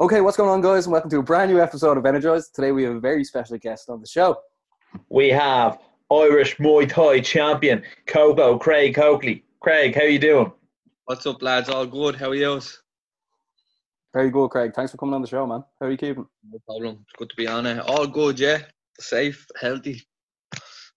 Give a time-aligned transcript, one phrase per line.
[0.00, 2.50] Okay, what's going on, guys, and welcome to a brand new episode of Energize.
[2.50, 4.36] Today we have a very special guest on the show.
[5.08, 9.42] We have Irish Muay Thai champion Coco Craig Coakley.
[9.58, 10.52] Craig, how you doing?
[11.06, 11.68] What's up, lads?
[11.68, 12.14] All good?
[12.14, 12.60] How are you?
[14.14, 14.72] Very good, Craig.
[14.72, 15.64] Thanks for coming on the show, man.
[15.80, 16.28] How are you keeping?
[16.48, 17.00] No problem.
[17.02, 17.80] It's good to be on it.
[17.80, 18.58] All good, yeah.
[19.00, 20.06] Safe, healthy,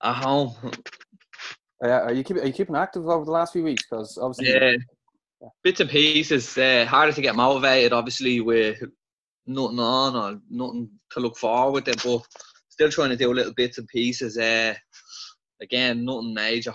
[0.04, 0.54] at home.
[1.84, 3.84] Uh, are you keeping Are you keeping active over the last few weeks?
[3.90, 4.76] Because obviously, Yeah.
[5.64, 6.58] Bits and pieces.
[6.58, 8.82] Uh, harder to get motivated, obviously, with
[9.48, 12.22] nothing on or nothing to look forward to, but
[12.70, 14.38] still trying to do little bits and pieces.
[14.38, 14.74] Uh,
[15.62, 16.74] again, nothing major.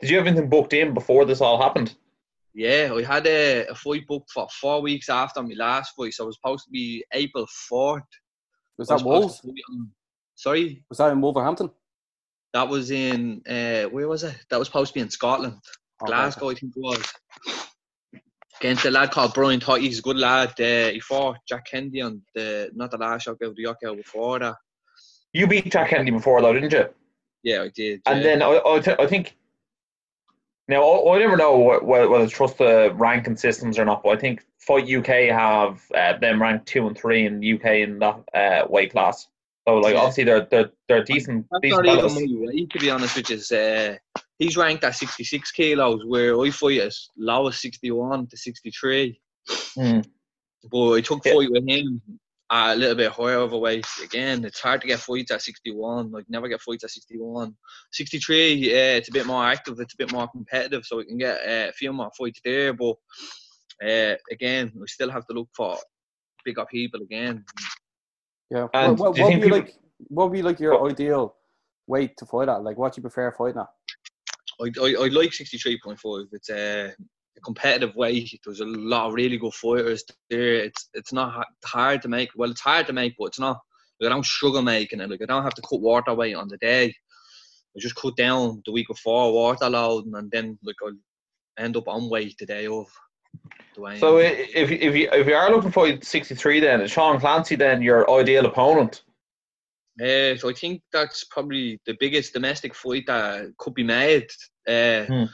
[0.00, 1.94] Did you have anything booked in before this all happened?
[2.54, 6.24] Yeah, I had a, a fight booked for four weeks after my last fight, so
[6.24, 8.00] it was supposed to be April 4th.
[8.78, 9.60] was I that supposed Wolves?
[9.70, 9.90] on-
[10.34, 11.70] Sorry, Was that in Wolverhampton?
[12.54, 14.34] that was in, uh, where was it?
[14.48, 15.58] That was supposed to be in Scotland.
[16.02, 16.10] Okay.
[16.10, 17.12] Glasgow, I think it was.
[18.60, 20.58] Against a lad called Brian Totti, he's a good lad.
[20.60, 24.56] Uh, he fought Jack Kennedy on the not the last knockout, the knockout before that.
[25.32, 26.88] You beat Jack Kennedy before, though, didn't you?
[27.42, 28.00] Yeah, I did.
[28.06, 28.24] And yeah.
[28.24, 29.36] then I, I, th- I think.
[30.68, 34.10] Now, I, I never know whether, whether to trust the ranking systems or not, but
[34.10, 38.20] I think Fight UK have uh, them ranked two and three in UK in that
[38.34, 39.28] uh, weight class.
[39.68, 40.00] So, like, Yeah.
[40.00, 41.46] obviously, they're they're, they're decent.
[41.52, 43.96] That's decent not even my weight, to be honest, which is uh,
[44.38, 49.20] he's ranked at 66 kilos, where I fight as low as 61 to 63.
[49.74, 50.00] Hmm.
[50.70, 51.32] But I took Yeah.
[51.34, 52.02] fight with him
[52.50, 53.86] at a little bit higher overweight.
[54.04, 56.10] Again, it's hard to get fights at 61.
[56.12, 57.56] Like never get fights at 61.
[57.92, 59.78] 63, yeah, it's a bit more active.
[59.80, 62.72] It's a bit more competitive, so we can get uh, a few more fights there.
[62.72, 62.96] But
[63.84, 65.76] uh, again, we still have to look for
[66.44, 67.44] bigger people again.
[68.50, 68.68] Yeah.
[68.74, 69.74] And what, what, do you what would be people- like?
[70.08, 71.34] What would be like your ideal
[71.86, 72.62] weight to fight at?
[72.62, 73.66] Like, what do you prefer fighting at?
[74.60, 76.28] I, I, I like 63.5.
[76.32, 76.90] It's a, uh,
[77.36, 78.40] a competitive weight.
[78.44, 80.54] There's a lot of really good fighters there.
[80.54, 82.30] It's it's not hard to make.
[82.34, 83.58] Well, it's hard to make, but it's not.
[84.00, 85.10] Like, I don't struggle making it.
[85.10, 86.86] Like I don't have to cut water weight on the day.
[87.76, 90.92] I just cut down the week before water loading, and then like I'll
[91.58, 92.86] end up on weight the day of.
[93.74, 97.56] The way So, if if you if you are looking for 63, then Sean Clancy
[97.56, 99.02] then your ideal opponent?
[100.00, 104.28] Uh, so I think that's probably the biggest domestic fight that could be made.
[104.68, 105.24] Uh, Hmm.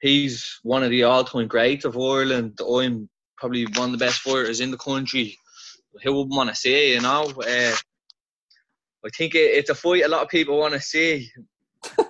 [0.00, 2.58] He's one of the all-time greats of Ireland.
[2.60, 5.38] I'm probably one of the best fighters in the country.
[6.02, 6.94] Who wouldn't want to see?
[6.94, 7.76] You know, uh,
[9.04, 11.30] I think it, it's a fight a lot of people want to see.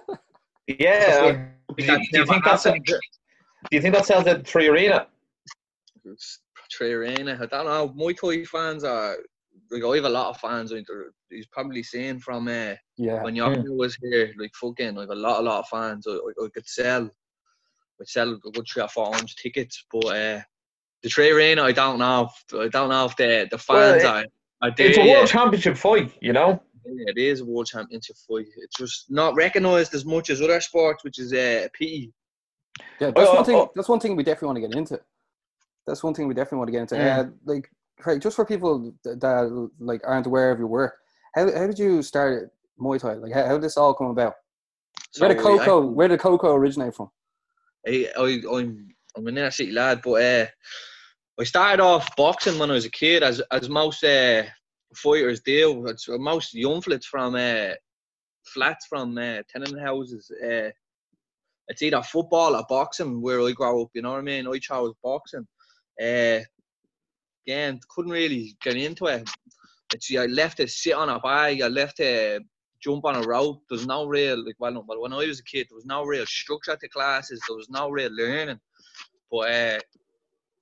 [0.79, 1.47] Yeah.
[1.77, 2.85] Do you, do you think that's happened.
[2.87, 2.97] do
[3.71, 5.07] you think that sells at three arena?
[6.93, 7.39] Arena.
[7.41, 7.89] I don't know.
[7.89, 9.17] Muay Thai fans are.
[9.73, 10.71] Like, I have a lot of fans.
[10.73, 10.87] like,
[11.31, 13.23] He's probably saying from uh, Yeah.
[13.23, 16.07] when York was here, like fucking, like a lot, a lot of fans.
[16.07, 17.05] I, I, I could sell,
[18.01, 20.41] I sell a good three or four hundred tickets, but uh,
[21.03, 22.29] the 3Arena, I don't know.
[22.53, 24.25] If, I don't know if the the Well, fans it- are
[24.63, 24.89] are there.
[24.89, 25.29] It's a world yet.
[25.29, 26.63] championship fight, you know.
[26.85, 28.47] Yeah, it is a world championship fight.
[28.59, 32.13] It's just not recognised as much as other sports, which is uh, a pity.
[33.01, 33.57] Yeah, that's Oh, one thing.
[33.57, 33.71] oh.
[33.75, 35.01] That's one thing we definitely want to get into.
[35.87, 36.95] That's one thing we definitely want to get into.
[36.95, 37.19] Mm.
[37.19, 37.69] Uh, like,
[38.03, 40.95] Craig, just for people that, that like aren't aware of your work,
[41.35, 43.15] how how did you start Muay Thai?
[43.15, 44.35] Like, how, how did this all come about?
[45.11, 45.87] So where did I- Coco?
[45.87, 47.11] where did Coco originate from?
[47.87, 50.47] I, I, I'm I'm an inner city lad, but uh,
[51.41, 54.45] I started off boxing when I was a kid, as as most uh,
[54.95, 55.87] fighters do.
[55.87, 57.75] It's, most young flits from uh,
[58.45, 60.31] flats from uh, tenant houses.
[60.43, 60.71] Uh,
[61.69, 63.89] it's either football or boxing where I grew up.
[63.95, 64.47] You know what I mean?
[64.47, 65.47] I chose boxing.
[66.01, 66.41] Uh,
[67.47, 69.29] again, couldn't really get into it.
[69.93, 71.61] It's I left to sit on a bag.
[71.61, 72.41] I left to
[72.83, 73.63] jump on a rope.
[73.69, 76.27] There's no real like well, well when I was a kid, there was no real
[76.27, 77.41] structure to classes.
[77.47, 78.59] There was no real learning.
[79.31, 79.79] But uh,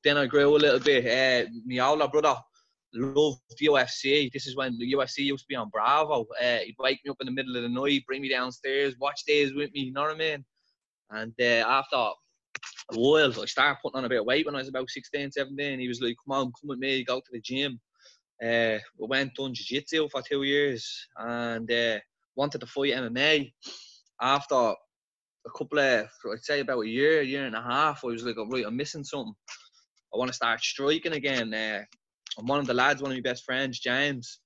[0.04, 1.06] then I grew a little bit.
[1.06, 2.36] Uh, my older brother
[2.92, 4.32] loved the UFC.
[4.32, 6.26] This is when the UFC used to be on Bravo.
[6.40, 9.24] Uh, he'd wake me up in the middle of the night, bring me downstairs, watch
[9.26, 9.80] days with me.
[9.80, 10.44] You know what I mean?
[11.10, 12.10] And uh, after
[12.92, 15.32] a while, I started putting on a bit of weight when I was about 16,
[15.32, 15.78] 17.
[15.78, 17.80] He was like, "Come on, come with me, go to the gym."
[18.42, 21.98] Uh, we went on jiu-jitsu for two years and uh,
[22.36, 23.52] wanted to fight MMA.
[24.20, 28.24] After a couple of, I'd say about a year, year and a half, I was
[28.24, 29.34] like, oh, right, I'm missing something.
[30.14, 31.52] I want to start striking again.
[31.52, 31.82] Uh,
[32.38, 34.40] and one of the lads, one of my best friends, James,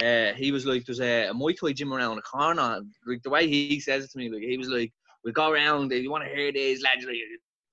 [0.00, 2.80] uh, he was like, there's a, a Muay Thai gym around the corner.
[3.06, 4.92] Like the way he says it to me, like he was like,
[5.24, 7.06] we go around, and you want to hear these lads,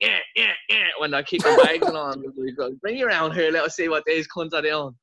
[0.01, 3.33] yeah, yeah, yeah, when I keep kicking bags and on, we go, bring you around
[3.33, 4.95] here, let us see what these cunts are doing.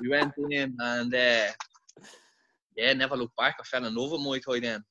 [0.00, 1.46] We went in and uh,
[2.76, 3.56] yeah, never looked back.
[3.58, 4.84] I fell in love with Muay Thai then.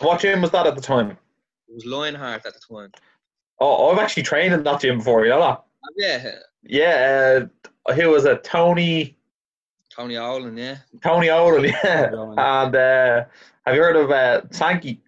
[0.00, 1.12] What gym was that at the time?
[1.12, 2.90] It was Lionheart at the time.
[3.58, 5.24] Oh, I've actually trained in that gym before.
[5.24, 5.64] You know that?
[5.96, 6.30] Yeah,
[6.62, 7.46] Yeah,
[7.86, 8.44] uh, who was it?
[8.44, 9.16] Tony
[9.96, 10.76] Tony Owen, yeah.
[11.02, 12.10] Tony Owen, yeah.
[12.12, 12.38] Owen.
[12.38, 13.24] And uh,
[13.64, 15.00] have you heard of uh, Sankey?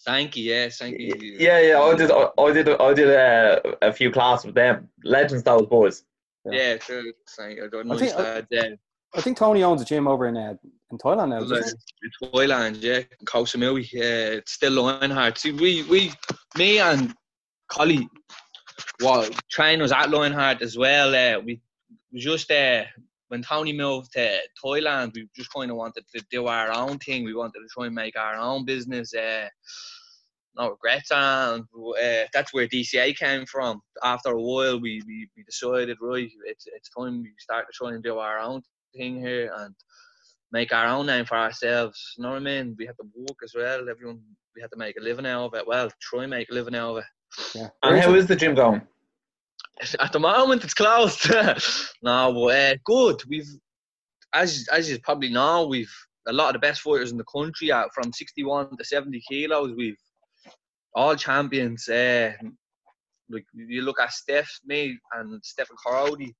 [0.00, 1.12] Sankey, yeah, Sankey.
[1.38, 1.78] Yeah, yeah.
[1.80, 2.10] I did.
[2.10, 2.68] I, I did.
[2.70, 4.88] I did uh, a few classes with them.
[5.04, 6.04] Legends, those boys.
[6.50, 7.12] Yeah, true.
[7.26, 7.60] Sankey.
[7.60, 8.68] I don't I think- Nice lad, yeah.
[9.14, 10.54] I think Tony owns a gym over in uh,
[10.90, 11.40] in Thailand now.
[11.40, 12.26] doesn't he?
[12.28, 15.36] Thailand, yeah, Koh Samui, yeah, it's still Lionheart.
[15.36, 16.12] See, we, we,
[16.56, 17.12] me and
[17.68, 18.08] Collie,
[19.02, 21.08] well, trainers at Lionheart as well.
[21.14, 21.60] Uh, we,
[22.12, 22.84] we just uh,
[23.30, 27.24] when Tony moved to Thailand, we just kind of wanted to do our own thing.
[27.24, 29.14] We wanted to try and make our own business.
[29.14, 29.48] Uh,
[30.56, 33.80] no regrets, and uh, that's where DCA came from.
[34.02, 37.94] After a while, we, we, we decided, right, it's it's time we start to try
[37.94, 38.62] and do our own
[38.96, 39.76] thing here and
[40.50, 42.14] make our own name for ourselves.
[42.18, 42.74] You know what I mean?
[42.76, 43.88] We had to work as well.
[43.88, 44.20] Everyone,
[44.56, 45.68] we had to make a living out of it.
[45.68, 47.04] Well, try and make a living out of it.
[47.54, 47.68] Yeah.
[47.84, 48.82] And how is is the gym going?
[50.00, 51.30] At the moment, it's closed.
[52.02, 53.22] no, uh, good.
[53.28, 53.48] We've,
[54.32, 55.92] as as you probably know, we've
[56.26, 59.74] a lot of the best fighters in the country at from 61 to 70 kilos.
[59.76, 59.98] We've
[60.94, 61.88] all champions.
[61.88, 62.32] Uh,
[63.30, 66.34] like you look at Steph, me, and Stephen Corody,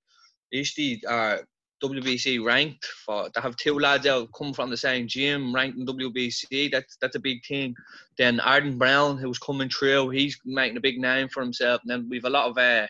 [0.53, 1.41] Ishti are
[1.83, 2.85] WBC ranked.
[3.07, 6.97] For to have two lads out come from the same gym, ranked in WBC, that's
[7.01, 7.75] that's a big thing.
[8.19, 11.81] Then Arden Brown, who's coming through, he's making a big name for himself.
[11.83, 12.87] And then we've a lot of uh,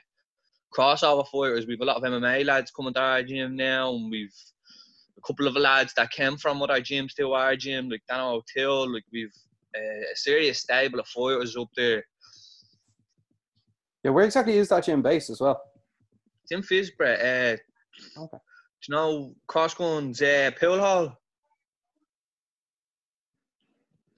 [0.76, 1.67] crossover fighters.
[1.67, 4.32] We've a lot of MMA lads coming to our gym now, and we've
[5.19, 8.93] a couple of lads that came from other gyms to our gym, like Dan O'Till.
[8.93, 9.32] Like we've
[9.76, 9.81] uh,
[10.12, 12.02] a serious stable of fighters up there.
[14.02, 15.61] Yeah, where exactly is that gym based as well?
[16.44, 17.55] It's in Phibsborough.
[17.55, 17.56] Uh,
[18.17, 18.38] Okay.
[18.38, 21.19] Do you know Crossguns uh, Pool Hall?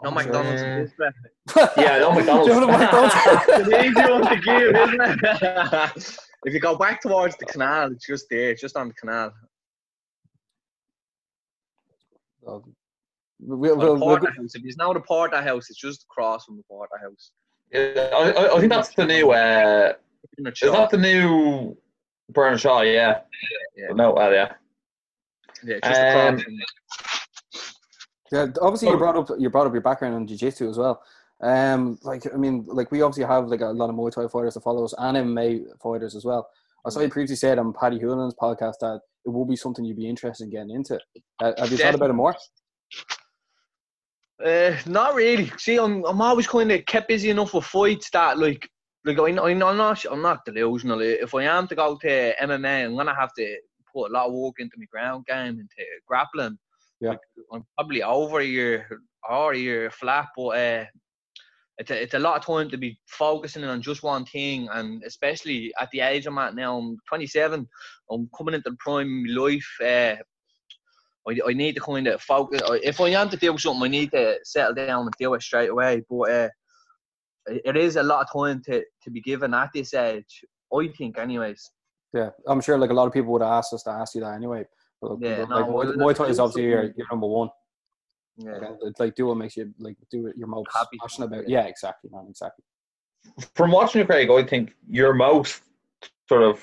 [0.04, 0.78] No Oh, McDonald's sure.
[0.78, 1.70] in Phibsborough.
[1.76, 2.48] Yeah, no McDonald's.
[2.48, 3.14] Do you know what McDonald's-
[3.48, 5.20] it's an easy one to give, isn't
[6.04, 6.16] it?
[6.44, 9.32] if you go back towards the canal, it's just there, it's just on the canal.
[12.40, 12.64] We'll,
[13.40, 14.54] we'll, the we'll, Porterhouse.
[14.54, 17.30] If you know the Porterhouse, it's just across from the Porterhouse.
[17.72, 19.30] Yeah, I, I, I think that's the new.
[19.30, 19.92] Uh,
[20.38, 21.76] is that the new
[22.30, 22.82] Bernard Shaw?
[22.82, 23.20] Yeah.
[23.76, 23.88] Yeah.
[23.94, 24.12] No.
[24.12, 24.54] Well, yeah.
[25.64, 26.58] Yeah, just Um, from
[28.32, 31.02] Yeah, obviously you brought up you brought up your background in jiu-jitsu as well.
[31.42, 34.54] Um, like I mean, like we obviously have like a lot of Muay Thai fighters
[34.54, 36.48] to follow us and MMA fighters as well.
[36.86, 39.96] I saw you previously said on Paddy Holohan's podcast that it will be something you'd
[39.96, 40.98] be interested in getting into.
[41.40, 42.34] Uh, have you thought about it more?
[44.44, 45.52] Uh, not really.
[45.58, 48.68] See, I'm I'm always kind of kept busy enough with fights that like
[49.04, 51.00] like I, I'm not I'm not delusional.
[51.00, 53.56] If I am to go to MMA, I'm gonna have to
[53.92, 56.58] put a lot of work into my ground game into grappling.
[57.00, 57.10] Yeah.
[57.10, 57.18] Like,
[57.52, 58.88] I'm probably over a year
[59.28, 60.84] or a year flat, but uh,
[61.78, 65.02] it's a, it's a lot of time to be focusing on just one thing, and
[65.04, 67.66] especially at the age I'm at now, I'm 27.
[68.10, 69.68] I'm coming into the prime of my life.
[69.82, 70.16] Uh,
[71.28, 72.60] I, I need to kind of focus.
[72.82, 75.70] If I am to do something, I need to settle down and do it straight
[75.70, 76.02] away.
[76.10, 76.48] But uh,
[77.46, 80.44] it is a lot of time to, to be given at this age.
[80.74, 81.70] I think, anyways.
[82.12, 84.20] Yeah, I'm sure like a lot of people would have asked us to ask you
[84.22, 84.64] that anyway.
[85.00, 87.48] But, Yeah, but, no, like, Muay- Muay Thai is obviously your, something- your number one.
[88.36, 88.52] Yeah.
[88.52, 90.96] Like, it's like do what makes you like do it you're most Happy.
[91.00, 91.48] passionate about.
[91.48, 92.64] Yeah, exactly, man, exactly.
[93.54, 95.62] From watching you, Craig, I think your most
[96.28, 96.60] sort of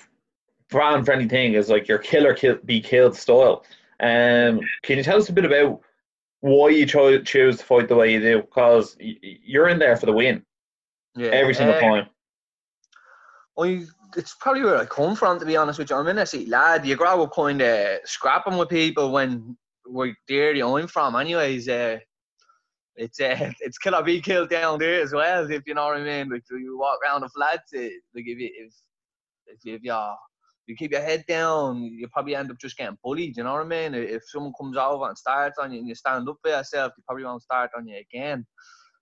[0.69, 3.63] brand friendly thing is like your killer kill, be killed style.
[4.01, 5.81] Um, can you tell us a bit about
[6.41, 8.41] why you cho- choose to fight the way you do?
[8.41, 10.43] Because y- y- you're in there for the win
[11.15, 11.29] yeah.
[11.29, 12.09] every single Uh, time.
[13.57, 15.95] I, it's probably where I come from, to be honest with you.
[15.97, 16.85] I'm in a city lad.
[16.85, 19.57] You grow up kind of scrapping with people when
[20.27, 21.15] the area I'm from.
[21.15, 21.99] Anyways, uh,
[22.95, 25.49] it's uh, it's kill or be killed down there as well.
[25.49, 26.29] If you know what I mean.
[26.29, 27.81] Like you walk around the flats, uh,
[28.13, 28.73] like if you if
[29.47, 29.93] if, if you
[30.67, 33.35] you keep your head down, you probably end up just getting bullied.
[33.35, 33.95] You know what I mean?
[33.95, 37.01] If someone comes over and starts on you and you stand up for yourself, they
[37.07, 38.45] probably won't start on you again.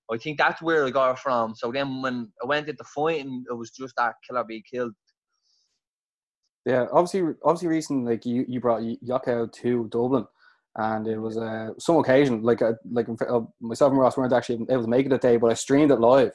[0.10, 1.56] I think that's where I got it from.
[1.56, 4.94] So then when I went into fighting, it was just that kill or be killed.
[6.66, 10.26] Yeah, obviously, obviously, recently, like you, you brought Yokkao to Dublin,
[10.78, 12.44] and it was uh, some occasion.
[12.44, 15.38] Like, uh, like uh, myself and Ross weren't actually able to make it that day,
[15.38, 16.32] but I streamed it live,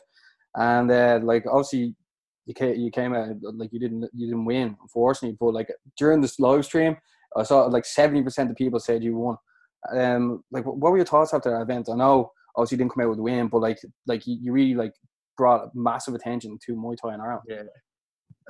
[0.57, 1.95] and uh, like obviously,
[2.47, 5.37] you came, you came out like you didn't, you didn't win, unfortunately.
[5.41, 6.97] But like during this live stream,
[7.37, 9.37] I saw like seventy percent of people said you won.
[9.93, 11.89] Um, like, what were your thoughts after that event?
[11.91, 14.53] I know obviously you didn't come out with a win, but like, like you, you
[14.53, 14.93] really like
[15.37, 17.43] brought massive attention to Muay Thai in Ireland.
[17.49, 17.63] Yeah.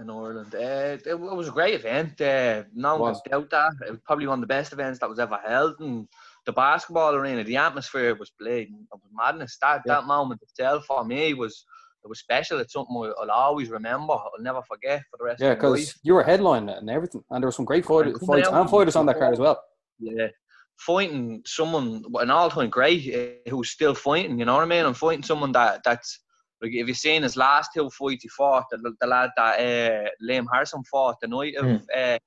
[0.00, 2.20] In Ireland, uh, it, it was a great event.
[2.20, 3.72] Uh, no one can doubt that.
[3.87, 5.80] It was probably one of the best events that was ever held.
[5.80, 6.08] And
[6.46, 8.87] the basketball arena, the atmosphere was bleeding.
[8.92, 9.58] It was madness.
[9.61, 9.94] That Yeah.
[9.96, 11.64] that moment itself for me was
[12.04, 12.58] it was special.
[12.58, 14.14] It's something I'll, always remember.
[14.14, 15.78] I'll never forget for the rest Yeah, of my life.
[15.80, 18.49] because you were headlining and everything, and there were some great fight, And coming fights
[18.52, 19.62] and fighters on that card as well.
[20.00, 20.28] Yeah.
[20.78, 24.84] Fighting someone, an all time great uh, who's still fighting, you know what I mean?
[24.84, 26.20] I'm fighting someone that that's
[26.62, 30.09] like if you've seen his last two fights he fought, the, the lad that uh,
[30.25, 32.19] Liam Harrison fought the night of uh,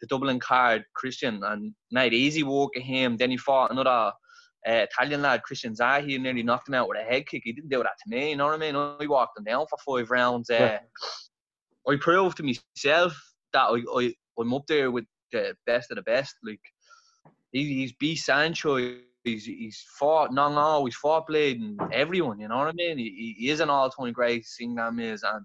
[0.00, 3.16] the Dublin card, Christian, and made easy work of him.
[3.16, 4.12] Then he fought another uh,
[4.90, 7.42] Italian lad, Christian Zahi, he nearly knocked him out with a head kick.
[7.44, 8.76] He didn't do that to me, you know what I mean?
[8.76, 10.50] I walked him down for five rounds.
[10.50, 10.78] Uh, Yeah.
[11.88, 13.16] I proved to myself
[13.52, 16.34] that I, I, I'm up there with the best of the best.
[16.44, 16.60] Like,
[17.52, 19.00] he, he's beat Saenchai.
[19.24, 20.84] He's he's fought no no.
[20.84, 22.40] He's fought Blade and everyone.
[22.40, 22.98] You know what I mean?
[22.98, 24.44] He, he is an all time great.
[24.44, 25.44] Singdam is and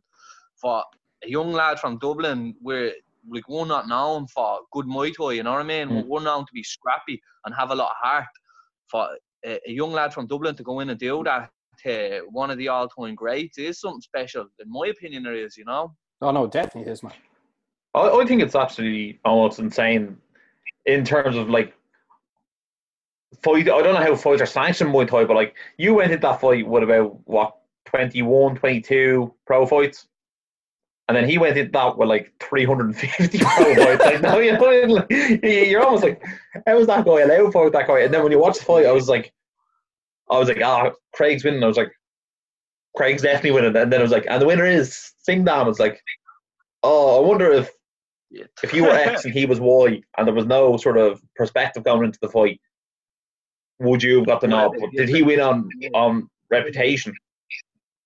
[0.59, 0.83] for
[1.23, 2.93] a young lad from Dublin, we're
[3.29, 5.33] like we're not known for good Muay Thai.
[5.33, 5.89] You know what I mean?
[5.89, 6.07] Mm.
[6.07, 8.25] We're known to be scrappy and have a lot of heart.
[8.89, 9.09] For
[9.45, 11.49] a, a young lad from Dublin to go in and do that
[11.83, 14.47] to one of the all time greats is something special.
[14.59, 15.57] In my opinion, there is.
[15.57, 15.93] You know.
[16.21, 17.13] Oh no, definitely is, man.
[17.93, 20.17] I, I think it's absolutely almost insane
[20.85, 21.73] in terms of like
[23.43, 23.69] fight.
[23.69, 26.67] I don't know how fights are sanctioned Thai, but like you went into that fight
[26.67, 27.55] with about what
[27.85, 30.07] 21, 22 pro fights.
[31.09, 34.03] And then he went into that with like 350 pro fights.
[34.03, 36.21] Like, no, you know, like, you're almost like,
[36.65, 37.99] how was that guy allowed fight that guy?
[38.01, 39.33] And then when you watch the fight, I was like,
[40.29, 41.63] I was like, ah, Craig's winning.
[41.63, 41.93] I was like,
[42.95, 43.75] Craig's definitely winning.
[43.77, 45.69] And then I was like, and the winner is Singdam.
[45.69, 46.01] It's like,
[46.83, 47.71] oh, I wonder if
[48.31, 51.83] if you were X and he was Y, and there was no sort of perspective
[51.83, 52.59] going into the fight,
[53.79, 54.75] would you have got the nod?
[54.79, 57.13] But did he win on on reputation?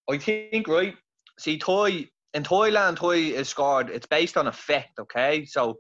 [0.10, 0.96] I think right.
[1.40, 3.90] See, toy in Thailand, toy is scored.
[3.90, 5.00] It's based on effect.
[5.00, 5.80] Okay, so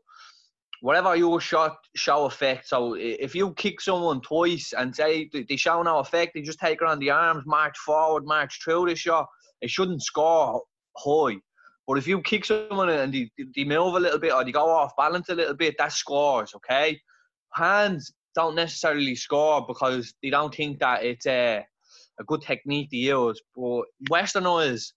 [0.81, 2.67] whatever your shot show effect.
[2.67, 6.59] So if you kick someone twice and say they- they show no effect, they just
[6.59, 9.27] take her on the arms, march forward, march through the shot.
[9.61, 10.63] It shouldn't score
[10.97, 11.37] high.
[11.87, 14.67] But if you kick someone and they, they move a little bit or they go
[14.69, 16.55] off balance a little bit, that scores.
[16.55, 16.99] Okay,
[17.53, 21.65] hands don't necessarily score because they don't think that it's a
[22.19, 23.41] a good technique to use.
[23.55, 24.93] But Westerners,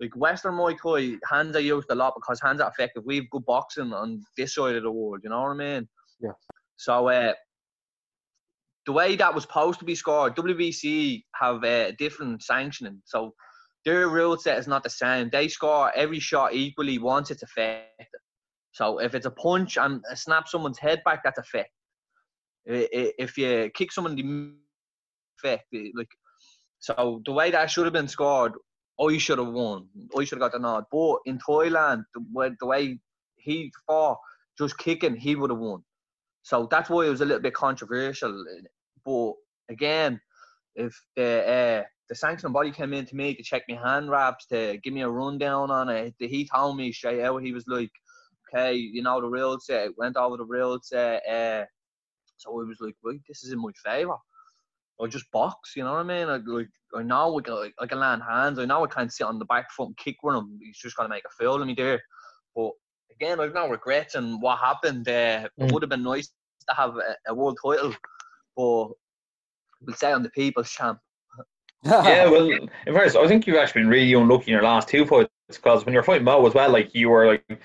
[0.00, 3.02] like Western Muay Thai, hands are used a lot because hands are effective.
[3.04, 5.88] We have good boxing on this side of the world, you know what I mean?
[6.20, 6.32] Yeah.
[6.76, 7.34] So uh,
[8.86, 13.02] the way that was supposed to be scored, WBC have uh, different sanctioning.
[13.04, 13.34] So
[13.84, 15.28] their rule set is not the same.
[15.30, 18.06] They score every shot equally once it's effective.
[18.72, 21.70] So if it's a punch and snap someone's head back, that's effect.
[22.64, 24.56] If you kick someone in
[25.42, 26.08] the effect, like
[26.78, 28.52] so the way that should have been scored,
[29.00, 29.86] I should have won.
[30.16, 30.84] I should have got the nod.
[30.90, 32.98] But in Thailand, the way, the way
[33.36, 34.18] he fought,
[34.58, 35.82] just kicking, he would have won.
[36.42, 38.44] So that's why it was a little bit controversial.
[39.04, 39.32] But
[39.70, 40.20] again,
[40.74, 44.46] if the uh, the sanctioning body came in to me to check my hand wraps,
[44.46, 47.90] to give me a rundown on it, he told me straight out, he was like,
[48.52, 51.22] okay, you know, the real set, went over the real set.
[51.28, 51.64] Uh,
[52.40, 54.16] so I was like, right, this is in my favour.
[55.00, 56.28] I just box, you know what I mean?
[56.28, 58.58] I, like, I know I can, I can land hands.
[58.58, 60.58] I know I can't sit on the back foot and kick with him.
[60.62, 62.02] He's just going to make a fool of me there.
[62.54, 62.72] But
[63.10, 65.08] again, I've no regrets and what happened.
[65.08, 65.72] Uh, It Mm.
[65.72, 66.30] would have been nice
[66.68, 67.94] to have a, a world title,
[68.56, 68.88] but
[69.82, 70.98] we'll say on the people's champ.
[71.82, 75.06] yeah, well, in fairness, I think you've actually been really unlucky in your last two
[75.06, 77.62] fights because when you're fighting Mo as well, like you were like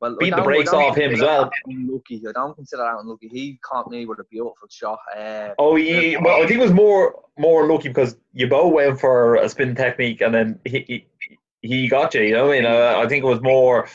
[0.00, 1.50] Well, Beat the brakes off him as well.
[1.66, 2.22] Unlucky.
[2.28, 3.28] I don't consider that unlucky.
[3.28, 4.98] He caught me with a beautiful shot.
[5.16, 6.18] Uh, Oh, yeah.
[6.20, 9.74] Well, I think it was more more unlucky because you both went for a spin
[9.74, 12.22] technique and then he he, he got you.
[12.22, 12.66] You know what I mean?
[12.66, 13.88] Uh, I think it was more.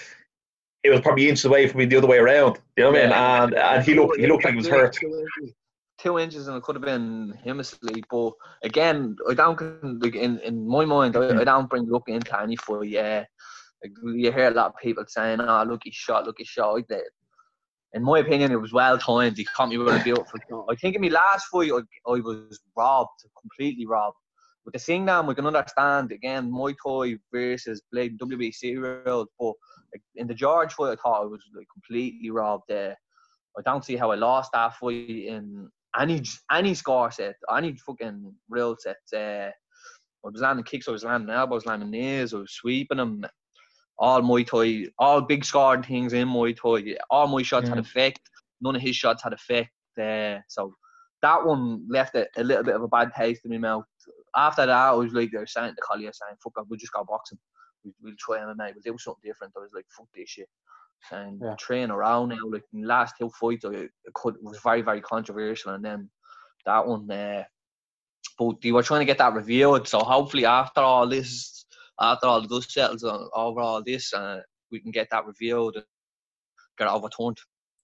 [0.83, 2.59] It was probably inches away from me the other way around.
[2.75, 3.13] You know what I mean?
[3.13, 4.97] And and he looked he looked like he was hurt.
[5.99, 8.05] Two inches, and it could have been him asleep.
[8.09, 8.31] But
[8.63, 11.15] again, I don't in, in my mind.
[11.15, 12.87] I, I don't bring luck into any fight.
[12.87, 13.25] Yeah,
[13.83, 16.83] like, you hear a lot of people saying, "Oh, look, he shot, look, he shot."
[16.91, 17.01] I.
[17.93, 19.37] In my opinion, it was well timed.
[19.37, 20.65] He caught me with a beautiful shot.
[20.69, 24.17] I think in my last fight, I, I was robbed, completely robbed.
[24.63, 29.53] With the thing now, we can understand again, Muay Thai versus Blade WBC rules, but
[30.15, 32.95] in the George fight, I thought I was like completely robbed there.
[33.57, 35.69] I don't see how I lost that fight in
[35.99, 38.97] any any score set, any fucking real set.
[39.13, 39.49] Uh,
[40.23, 43.25] I was landing kicks, I was landing elbows, landing knees, I was sweeping them.
[44.01, 46.97] All Muay Thai, all big scoring things in Muay Thai.
[47.11, 47.81] All my shots had Mm.
[47.81, 48.19] effect.
[48.59, 49.69] None of his shots had effect.
[49.95, 50.73] Uh, so
[51.21, 53.85] that one left a, a little bit of a bad taste in my mouth.
[54.35, 57.37] After that, I was like, they're saying to Collier saying, "Fuck we'll just go boxing.
[57.83, 58.73] We, we'll try MMA.
[58.73, 60.49] We'll do something different." I was like, "Fuck this shit."
[61.11, 61.55] And Yeah.
[61.55, 62.37] train around now.
[62.49, 66.09] Like in the last two fights, I, it could was very very controversial, and then
[66.65, 67.09] that one.
[67.11, 67.43] Uh,
[68.39, 69.87] but they were trying to get that reviewed.
[69.87, 71.60] So hopefully, after all this,
[72.01, 74.41] after all the dust settles on over all this, uh,
[74.71, 75.85] we can get that revealed and
[76.77, 77.37] get it overturned.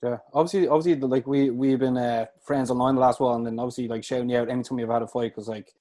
[0.04, 3.60] Yeah, obviously, obviously, like we we've been uh, friends online the last while, and then
[3.60, 5.72] obviously like shouting you out anytime you've had a fight because like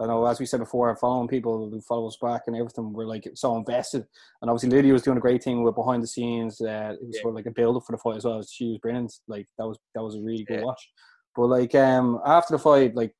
[0.00, 3.06] I know as we said before, following people who follow us back and everything, we're
[3.06, 4.06] like so invested.
[4.40, 6.60] And obviously, Lydia was doing a great thing with behind the scenes.
[6.60, 7.22] Uh, it was Yeah.
[7.22, 8.42] sort of like a build up for the fight as well.
[8.42, 9.12] She was brilliant.
[9.26, 10.64] Like that was that was a really good Yeah.
[10.64, 10.90] watch.
[11.34, 13.14] But like um after the fight, like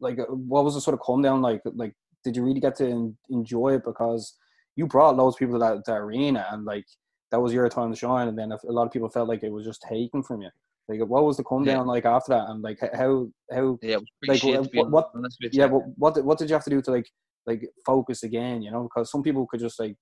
[0.00, 1.62] like uh, what was the sort of calm down like?
[1.64, 4.36] Like did you really get to en- enjoy it because
[4.76, 6.84] you brought loads of people to that, that arena and like
[7.30, 9.52] that was your time to shine, and then a lot of people felt like it
[9.52, 10.50] was just taken from you.
[10.88, 11.74] Like, what was the come Yeah.
[11.74, 14.70] down like after that, and like how how Yeah, it was pretty Like, shit, to
[14.70, 15.12] be what- what-
[15.52, 17.08] yeah, but what did, what did you have to do to like
[17.46, 18.62] like focus again?
[18.62, 19.96] You know, because some people could just like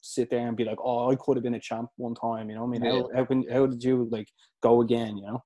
[0.00, 2.56] sit there and be like, "Oh, I could have been a champ one time." You
[2.56, 4.28] know, I mean, how how, can, how did you like
[4.62, 5.16] go again?
[5.16, 5.42] You know,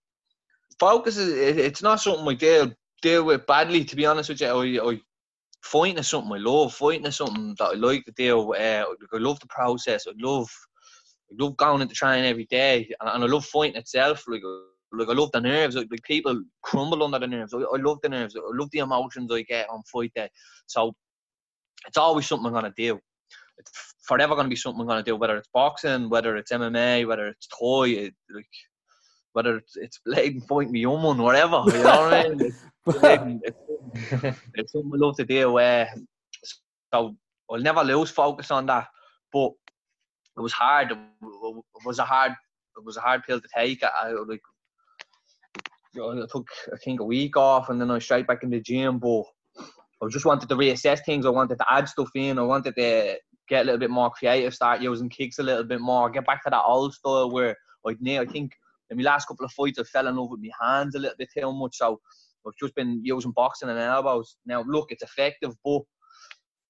[0.80, 3.84] focus is it, it's not something we deal deal with badly.
[3.84, 5.00] To be honest with you, I, I
[5.62, 6.74] fighting is something I love.
[6.74, 8.12] Fighting is something that I like to
[8.46, 8.60] with.
[8.60, 10.06] Uh, I love the process.
[10.06, 10.48] I love
[11.30, 14.24] I love going into training every day, and, and I love fighting itself.
[14.28, 14.42] Like
[14.92, 15.76] like I love the nerves.
[15.76, 17.54] Like, like people crumble under the nerves.
[17.54, 18.36] I, I love the nerves.
[18.36, 20.30] I love the emotions I get on fight day.
[20.66, 20.94] So
[21.86, 22.98] it's always something I'm gonna do.
[23.58, 25.16] It's forever gonna be something I'm gonna do.
[25.16, 28.46] Whether it's boxing, whether it's MMA, whether it's toy, it, like
[29.36, 31.62] whether it's, it's blade and fighting me young whatever.
[31.66, 32.40] You know what I mean?
[32.40, 35.52] It's, it's, it's, it's something I love to do.
[35.52, 35.92] Where
[36.90, 37.14] so
[37.50, 38.86] I'll never lose focus on that.
[39.30, 39.50] But
[40.38, 40.92] it was hard.
[40.92, 40.98] It
[41.84, 42.32] was a hard.
[42.32, 43.82] It was a hard pill to take.
[43.84, 44.40] I like.
[45.96, 48.60] I took I think a week off and then I was straight back in the
[48.60, 48.98] gym.
[48.98, 49.24] But
[50.02, 51.26] I just wanted to reassess things.
[51.26, 52.38] I wanted to add stuff in.
[52.38, 53.18] I wanted to
[53.50, 56.42] get a little bit more creative, start using kicks a little bit more, get back
[56.44, 57.54] to that old style where
[57.86, 58.52] I'd ne- I think
[58.90, 61.16] in my last couple of fights I fell in love with my hands a little
[61.18, 61.76] bit too much.
[61.76, 62.00] So
[62.46, 64.36] I've just been using boxing and elbows.
[64.46, 65.82] Now look, it's effective, but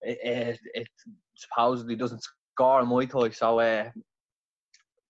[0.02, 0.88] it, it, it
[1.34, 2.22] supposedly doesn't
[2.54, 3.34] score in Muay.
[3.34, 3.90] So uh,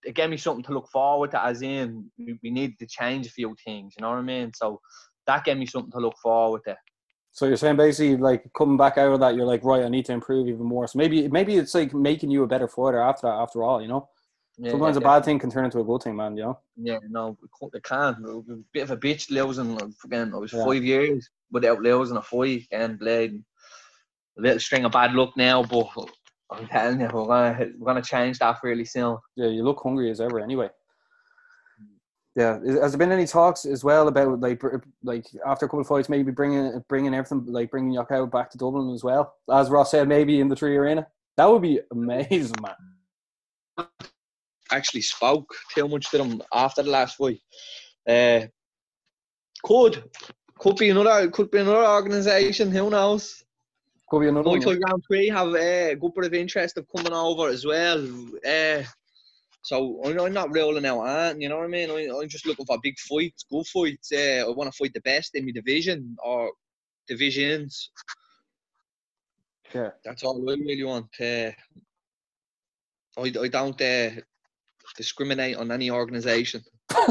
[0.04, 1.44] it gave me something to look forward to.
[1.44, 3.94] As in, we, we to change a few things.
[3.96, 4.52] You know what I mean?
[4.54, 4.80] So
[5.26, 6.76] that gave me something to look forward to.
[7.32, 10.06] so you're saying basically like coming back out of that, you're like, right, I need
[10.06, 10.86] to improve even more.
[10.86, 13.34] So maybe maybe it's like making you a better fighter after that.
[13.34, 14.08] After all, you know,
[14.58, 16.36] Yeah, sometimes a bad thing can turn into a good thing, man.
[16.36, 16.58] You know.
[16.76, 18.24] Yeah, no, it ca- it can.
[18.24, 19.78] A bit of a bitch losing.
[20.04, 20.64] Again, it was Yeah.
[20.64, 23.42] five years without losing a fight and blade.
[24.38, 25.88] A little string of bad luck now, but
[26.50, 29.18] I'm telling you, we're gonna we're gonna change that fairly soon.
[29.34, 30.40] Yeah, you look hungry as ever.
[30.40, 30.70] Anyway.
[31.82, 31.86] Mm.
[32.34, 34.62] Yeah, has there been any talks as well about like
[35.02, 38.58] like after a couple of fights, maybe bringing bringing everything like bringing Yokkao back to
[38.58, 39.34] Dublin as well?
[39.52, 41.06] As Ross said, maybe in the 3Arena.
[41.36, 43.88] That would be amazing, man.
[44.72, 47.40] Actually, spoke too much to them after the last fight.
[48.08, 48.46] Uh,
[49.62, 50.04] could
[50.58, 52.70] could be another could be another organisation.
[52.70, 53.44] Who knows?
[54.08, 54.60] Could be another Muay one.
[54.60, 58.02] Thai Grand Prix have uh, a good bit of interest of coming over as well.
[58.46, 58.82] Uh,
[59.62, 61.90] so I'm, not ruling out Ant, you know what I mean?
[61.90, 64.12] I, I'm just looking for big fights, good fights.
[64.12, 66.52] Uh, I want to fight the best in my division or
[67.08, 67.90] divisions.
[69.74, 69.90] Yeah.
[70.04, 71.08] That's all I really want.
[71.20, 71.50] Uh,
[73.18, 74.10] I, I don't uh,
[74.96, 76.62] discriminate on any organisation.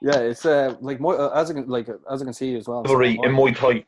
[0.00, 2.68] Yeah, it's uh like Muay- uh, as I can like as I can see as
[2.68, 2.84] well.
[2.84, 3.84] Rivalry in Muay Thai.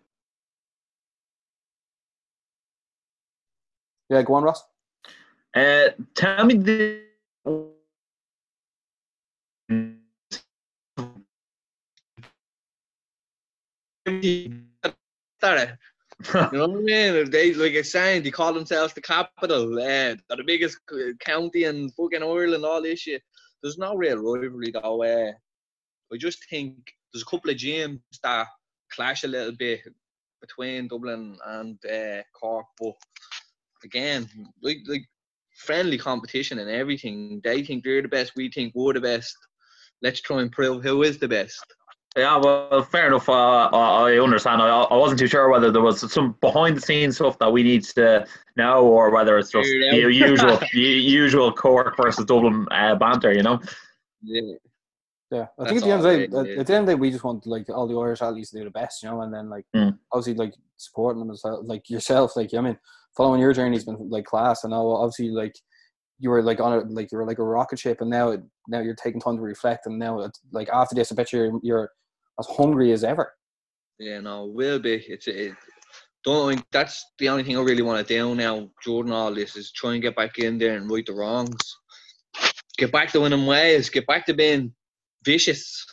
[4.08, 4.64] Yeah, go on, Ross.
[5.54, 7.02] Uh, tell me the.
[15.40, 15.68] Sorry.
[16.34, 17.30] You know what I mean?
[17.30, 20.78] They like I saying they call themselves the capital, uh, they're the biggest
[21.20, 23.22] county in fucking Ireland, all this shit.
[23.62, 25.02] There's no real rivalry though.
[25.02, 25.32] Uh,
[26.12, 28.46] I just think there's a couple of gyms that
[28.92, 29.80] clash a little bit
[30.40, 32.94] between Dublin and uh, Cork, but
[33.84, 34.28] again,
[34.62, 35.06] like like
[35.56, 37.40] friendly competition and everything.
[37.44, 39.36] They think they're the best, we think we're the best.
[40.02, 41.64] Let's try and prove who is the best.
[42.16, 43.28] Yeah, well, fair enough.
[43.28, 44.60] Uh, I I understand.
[44.60, 47.62] I, I wasn't too sure whether there was some behind the scenes stuff that we
[47.62, 52.24] need to know, or whether it's just Figure it the usual, the usual Cork versus
[52.24, 53.32] Dublin uh, banter.
[53.32, 53.60] You know.
[54.22, 54.54] Yeah.
[55.30, 56.86] Yeah, I That's think at the end of the day, at, at the end of
[56.86, 59.08] the day, we just want like all the Irish athletes to do the best, you
[59.08, 59.96] know, and then like Mm.
[60.12, 62.76] obviously like supporting them as well, like yourself, like I mean,
[63.16, 65.54] following your journey has been like class, and now obviously like
[66.18, 68.80] you were like on a like you were like a rocket ship, and now now
[68.80, 71.90] you're taking time to reflect, and now like after this, I bet you're you're
[72.40, 73.32] as hungry as ever.
[73.98, 74.94] Yeah, no, it will be.
[74.94, 75.52] It's it.
[76.24, 78.68] Don't think that's the only thing I really want to do now.
[78.82, 81.78] Jordan, all this is try and get back in there and right the wrongs.
[82.76, 83.88] Get back to winning ways.
[83.88, 84.74] Get back to being
[85.24, 85.86] vicious.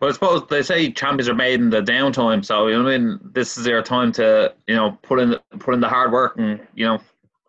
[0.00, 2.98] Well, I suppose they say champions are made in the downtime, so you know I
[2.98, 3.18] mean.
[3.32, 6.60] This is their time to you know put in put in the hard work, and
[6.74, 6.98] you know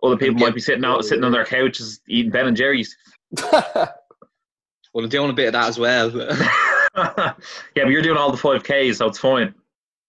[0.01, 2.95] other people might be sitting out sitting on their couches eating Ben and Jerry's.
[4.97, 6.09] Well, I'm doing a bit of that as well.
[6.97, 7.33] yeah,
[7.75, 9.53] but you're doing all the five Ks, so it's fine.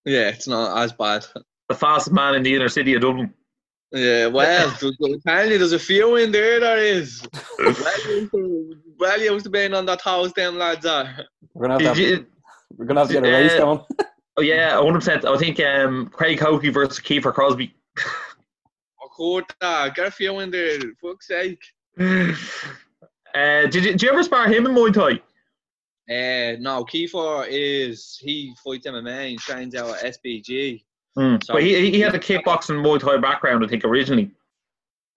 [0.05, 1.24] yeah, it's not as bad.
[1.68, 3.33] The fastest man in the inner city of Dublin.
[3.92, 4.68] Yeah, well,
[5.14, 6.61] apparently there's a few in there.
[6.61, 7.27] There is.
[7.59, 7.68] well,
[8.09, 11.09] used to- well used to being on that house, them lads are.
[11.55, 12.27] we're gonna have to have, you,
[12.77, 13.81] we're gonna have to get a race Uh, going.
[14.38, 15.24] oh yeah, hundred percent.
[15.24, 17.74] I think um, Craig Coakley versus Kiefer Crosby.
[19.03, 20.79] Of course, uh, get a few in there.
[21.03, 21.61] Fuck's sake.
[23.35, 25.20] Uh, did you did you ever spar him in Muay Thai?
[26.09, 30.83] Uh, no, Kiefer is he fights MMA and trains out at SBG.
[31.18, 31.44] Mm.
[31.44, 34.31] So- but he he had a kickboxing Muay Thai background, I think, originally.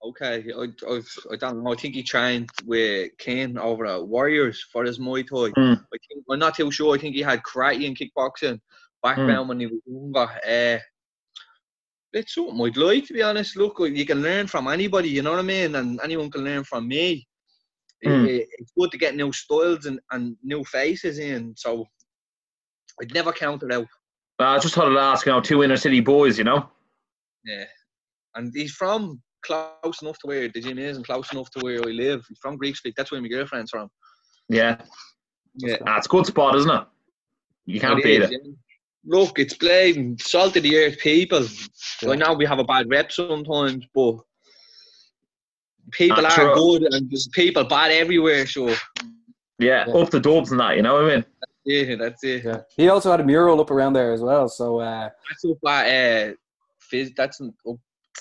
[0.04, 1.00] Okay, I, I,
[1.32, 1.72] I don't know.
[1.72, 5.52] I think he trained with Kane over at Warriors for his Muay Thai.
[5.58, 5.76] Mm.
[5.76, 6.94] I think, I'm not too sure.
[6.94, 8.60] I think he had karate and kickboxing
[9.02, 10.28] background when he was younger.
[10.44, 10.78] Uh,
[12.12, 13.56] it's something I'd like, to be honest.
[13.56, 15.76] Look, you can learn from anybody, you know what I mean?
[15.76, 17.26] And anyone can learn from me.
[18.10, 18.28] Mm.
[18.28, 21.54] it- it's good to get new styles and, and new faces in.
[21.56, 21.86] So
[23.00, 23.86] I'd never count it out.
[24.40, 26.68] Uh, I just thought I'd ask, you know, two inner city boys, you know.
[27.44, 27.64] Yeah.
[28.34, 31.78] And he's from close enough to where the gym is and close enough to where
[31.80, 32.24] I live.
[32.28, 32.94] He's from Greek Street.
[32.96, 33.88] That's where my girlfriend's from.
[34.48, 34.80] Yeah,
[35.56, 35.76] Yeah.
[35.86, 36.84] ah, it's a good spot, isn't it?
[37.66, 38.40] You can't It beat is, it.
[38.44, 38.52] yeah.
[39.04, 41.46] Look, it's blame salt of the earth people.
[42.02, 42.10] Yeah.
[42.10, 44.16] I know we have a bad rep sometimes, but
[45.92, 46.54] people are true.
[46.54, 48.46] good and there's people bad everywhere.
[48.46, 48.68] So
[49.58, 49.94] Yeah, Yeah.
[49.94, 51.24] up the dubs and that, you know what I mean?
[51.64, 52.44] yeah, that's it.
[52.44, 54.48] Yeah, he also had a mural up around there as well.
[54.48, 56.32] So uh, That's up at uh,
[56.80, 57.12] Fizz.
[57.16, 57.76] That's in up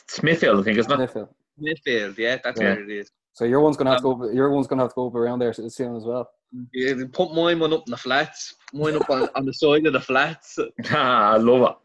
[0.08, 0.96] Smithfield, I think, isn't it?
[0.98, 1.30] Smithfield.
[1.58, 2.18] Smithfield.
[2.18, 2.74] Yeah, that's Yeah.
[2.74, 3.12] where it is.
[3.34, 4.12] So your one's gonna have to go.
[4.28, 6.30] Up, your one's gonna have to go up around there soon as well.
[6.74, 8.56] Yeah, put mine one up in the flats.
[8.74, 10.60] Mine up on, on the side of the flats.
[10.92, 11.76] Ah, I love it.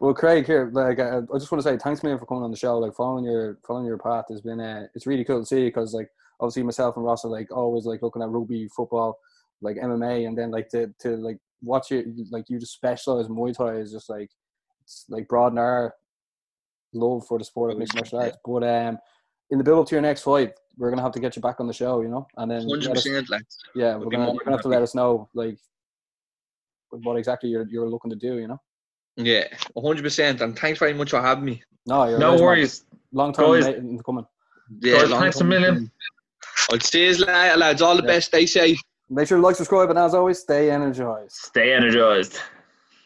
[0.00, 2.50] Well, Craig, here, like, uh, I just want to say thanks, man, for coming on
[2.50, 2.78] the show.
[2.78, 5.94] Like, following your following your path has been, uh, it's really cool to see because,
[5.94, 6.08] like,
[6.40, 9.18] obviously myself and Ross are like always like looking at rugby, football,
[9.60, 13.34] like MMA, and then like to to like watch it, like you just specialize in
[13.34, 14.30] Muay Thai is just like
[14.82, 15.94] it's like broaden our
[16.92, 18.36] love for the sport of mixed martial arts.
[18.44, 18.98] But um,
[19.50, 21.60] in the build up to your next fight, we're gonna have to get you back
[21.60, 23.28] on the show, you know, and then Hundred percent,
[23.74, 25.58] yeah, we're gonna, you're gonna have to let us know like
[26.90, 28.60] what exactly you're you're looking to do, you know.
[29.16, 29.44] Yeah,
[29.76, 30.40] hundred percent.
[30.40, 31.62] And thanks very much for having me.
[31.86, 32.44] No, you're No right, man.
[32.44, 32.84] worries.
[33.12, 34.26] Long time Guys- in coming.
[34.80, 35.90] Yeah, Guys, long thanks a million.
[36.72, 37.82] I'll see you later, lads.
[37.82, 38.06] All the Yeah.
[38.08, 38.28] best.
[38.28, 38.78] Stay safe.
[39.10, 41.32] Make sure to like, subscribe, and as always, stay energized.
[41.32, 42.38] Stay energized.